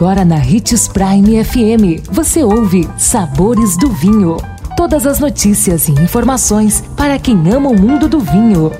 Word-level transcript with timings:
Agora 0.00 0.24
na 0.24 0.36
Ritz 0.36 0.88
Prime 0.88 1.44
FM, 1.44 2.08
você 2.10 2.42
ouve 2.42 2.88
Sabores 2.96 3.76
do 3.76 3.90
Vinho. 3.90 4.38
Todas 4.74 5.06
as 5.06 5.20
notícias 5.20 5.88
e 5.88 5.92
informações 5.92 6.82
para 6.96 7.18
quem 7.18 7.36
ama 7.52 7.68
o 7.68 7.78
mundo 7.78 8.08
do 8.08 8.18
vinho. 8.18 8.72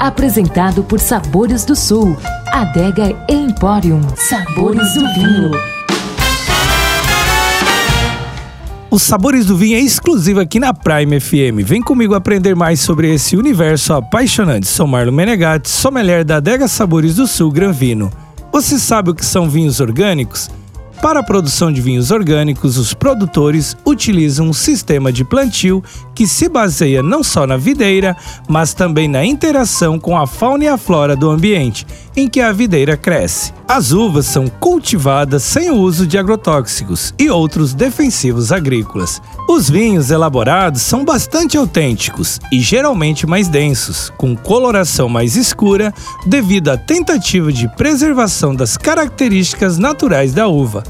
Apresentado 0.00 0.82
por 0.82 0.98
Sabores 0.98 1.64
do 1.64 1.76
Sul, 1.76 2.16
Adega 2.48 3.16
Emporium. 3.28 4.00
Sabores 4.16 4.94
do 4.94 5.14
Vinho. 5.14 5.52
Os 8.90 9.02
Sabores 9.02 9.46
do 9.46 9.56
Vinho 9.56 9.76
é 9.76 9.80
exclusivo 9.80 10.40
aqui 10.40 10.58
na 10.58 10.74
Prime 10.74 11.20
FM. 11.20 11.62
Vem 11.62 11.80
comigo 11.80 12.16
aprender 12.16 12.56
mais 12.56 12.80
sobre 12.80 13.14
esse 13.14 13.36
universo 13.36 13.94
apaixonante. 13.94 14.66
Sou 14.66 14.88
Marlon 14.88 15.12
Menegatti, 15.12 15.70
sommelier 15.70 16.24
da 16.24 16.38
Adega 16.38 16.66
Sabores 16.66 17.14
do 17.14 17.28
Sul 17.28 17.52
Gran 17.52 17.70
Vino. 17.70 18.10
Você 18.58 18.76
sabe 18.76 19.10
o 19.10 19.14
que 19.14 19.24
são 19.24 19.48
vinhos 19.48 19.78
orgânicos? 19.78 20.50
Para 21.00 21.20
a 21.20 21.22
produção 21.22 21.72
de 21.72 21.80
vinhos 21.80 22.10
orgânicos, 22.10 22.76
os 22.76 22.92
produtores 22.92 23.76
utilizam 23.86 24.48
um 24.48 24.52
sistema 24.52 25.12
de 25.12 25.24
plantio 25.24 25.80
que 26.12 26.26
se 26.26 26.48
baseia 26.48 27.00
não 27.00 27.22
só 27.22 27.46
na 27.46 27.56
videira, 27.56 28.16
mas 28.48 28.74
também 28.74 29.06
na 29.06 29.24
interação 29.24 29.96
com 29.96 30.18
a 30.18 30.26
fauna 30.26 30.64
e 30.64 30.66
a 30.66 30.76
flora 30.76 31.14
do 31.14 31.30
ambiente 31.30 31.86
em 32.16 32.26
que 32.26 32.40
a 32.40 32.50
videira 32.50 32.96
cresce. 32.96 33.52
As 33.70 33.92
uvas 33.92 34.24
são 34.24 34.48
cultivadas 34.48 35.42
sem 35.42 35.70
o 35.70 35.76
uso 35.76 36.06
de 36.06 36.16
agrotóxicos 36.16 37.12
e 37.18 37.28
outros 37.28 37.74
defensivos 37.74 38.50
agrícolas. 38.50 39.20
Os 39.46 39.68
vinhos 39.68 40.10
elaborados 40.10 40.80
são 40.80 41.04
bastante 41.04 41.58
autênticos 41.58 42.40
e 42.50 42.60
geralmente 42.60 43.26
mais 43.26 43.46
densos, 43.46 44.10
com 44.16 44.34
coloração 44.34 45.06
mais 45.06 45.36
escura 45.36 45.92
devido 46.24 46.70
à 46.70 46.78
tentativa 46.78 47.52
de 47.52 47.68
preservação 47.76 48.54
das 48.54 48.78
características 48.78 49.76
naturais 49.76 50.32
da 50.32 50.48
uva. 50.48 50.82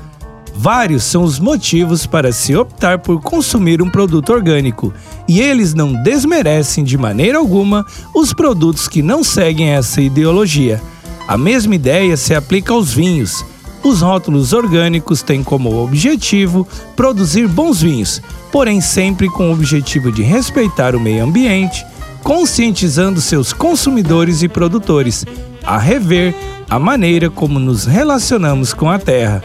Vários 0.55 1.03
são 1.03 1.25
os 1.25 1.41
motivos 1.41 2.07
para 2.07 2.31
se 2.31 2.55
optar 2.55 3.01
por 3.01 3.20
consumir 3.20 3.83
um 3.83 3.91
produto 3.91 4.33
orgânico, 4.33 4.95
e 5.27 5.41
eles 5.41 5.75
não 5.75 6.01
desmerecem 6.05 6.85
de 6.85 6.97
maneira 6.97 7.39
alguma 7.39 7.85
os 8.15 8.33
produtos 8.33 8.87
que 8.87 9.03
não 9.03 9.25
seguem 9.25 9.70
essa 9.70 10.01
ideologia. 10.01 10.81
A 11.29 11.37
mesma 11.37 11.75
ideia 11.75 12.17
se 12.17 12.34
aplica 12.34 12.73
aos 12.73 12.93
vinhos. 12.93 13.45
Os 13.84 14.01
rótulos 14.01 14.53
orgânicos 14.53 15.23
têm 15.23 15.45
como 15.45 15.85
objetivo 15.85 16.67
produzir 16.97 17.47
bons 17.47 17.83
vinhos, 17.83 18.20
porém 18.51 18.81
sempre 18.81 19.29
com 19.29 19.51
o 19.51 19.53
objetivo 19.53 20.11
de 20.11 20.23
respeitar 20.23 20.97
o 20.97 21.01
meio 21.01 21.23
ambiente, 21.23 21.87
conscientizando 22.25 23.20
seus 23.20 23.53
consumidores 23.53 24.43
e 24.43 24.48
produtores 24.48 25.25
a 25.62 25.79
rever 25.79 26.35
a 26.69 26.79
maneira 26.79 27.31
como 27.31 27.59
nos 27.59 27.85
relacionamos 27.85 28.73
com 28.73 28.91
a 28.91 28.98
terra 28.98 29.42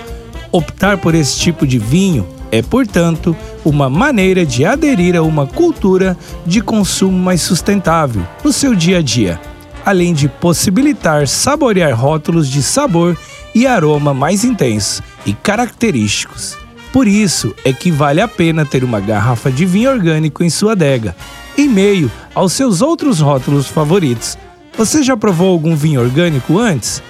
Optar 0.54 1.00
por 1.00 1.16
esse 1.16 1.40
tipo 1.40 1.66
de 1.66 1.80
vinho 1.80 2.28
é, 2.52 2.62
portanto, 2.62 3.36
uma 3.66 3.90
maneira 3.90 4.46
de 4.46 4.64
aderir 4.64 5.16
a 5.16 5.24
uma 5.24 5.48
cultura 5.48 6.16
de 6.46 6.62
consumo 6.62 7.18
mais 7.18 7.42
sustentável 7.42 8.22
no 8.44 8.54
seu 8.54 8.76
dia 8.76 9.00
a 9.00 9.02
dia, 9.02 9.42
além 9.86 10.14
de 10.14 10.28
possibilitar 10.28 11.28
saborear 11.28 11.94
rótulos 11.94 12.48
de 12.48 12.64
sabor 12.64 13.18
e 13.54 13.68
aroma 13.68 14.14
mais 14.14 14.44
intensos 14.44 15.02
e 15.26 15.34
característicos. 15.34 16.58
Por 16.92 17.08
isso 17.08 17.56
é 17.66 17.74
que 17.74 17.92
vale 17.92 18.22
a 18.22 18.28
pena 18.28 18.66
ter 18.66 18.84
uma 18.84 19.00
garrafa 19.00 19.52
de 19.52 19.66
vinho 19.66 19.90
orgânico 19.90 20.44
em 20.44 20.50
sua 20.50 20.74
adega, 20.74 21.16
em 21.58 21.68
meio 21.68 22.12
aos 22.36 22.54
seus 22.54 22.82
outros 22.82 23.20
rótulos 23.20 23.68
favoritos. 23.68 24.38
Você 24.78 25.04
já 25.04 25.18
provou 25.18 25.50
algum 25.50 25.76
vinho 25.76 26.02
orgânico 26.02 26.60
antes? 26.60 27.02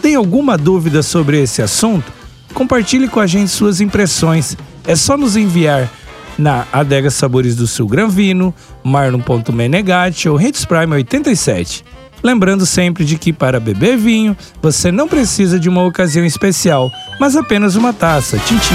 Tem 0.00 0.14
alguma 0.14 0.56
dúvida 0.56 1.02
sobre 1.02 1.42
esse 1.42 1.60
assunto? 1.60 2.12
Compartilhe 2.54 3.08
com 3.08 3.20
a 3.20 3.26
gente 3.26 3.50
suas 3.50 3.80
impressões. 3.80 4.56
É 4.86 4.96
só 4.96 5.16
nos 5.16 5.36
enviar 5.36 5.90
na 6.38 6.66
Adega 6.72 7.10
Sabores 7.10 7.56
do 7.56 7.66
Sul 7.66 7.88
Granvino, 7.88 8.54
marlon.menegatti 8.84 10.28
ou 10.28 10.40
Hits 10.40 10.64
Prime 10.64 10.94
87. 10.94 11.84
Lembrando 12.22 12.64
sempre 12.64 13.04
de 13.04 13.18
que 13.18 13.32
para 13.32 13.60
beber 13.60 13.96
vinho, 13.96 14.36
você 14.62 14.90
não 14.90 15.08
precisa 15.08 15.58
de 15.58 15.68
uma 15.68 15.84
ocasião 15.84 16.24
especial, 16.24 16.90
mas 17.20 17.36
apenas 17.36 17.76
uma 17.76 17.92
taça. 17.92 18.38
Tintim 18.38 18.74